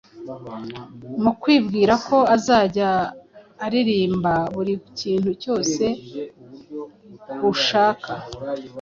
[1.23, 2.89] mu kwibwira ko azajya
[3.65, 5.83] aririmba buri kintu cyose
[7.41, 8.11] bushaka,